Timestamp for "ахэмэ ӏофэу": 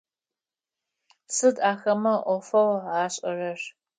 1.71-2.71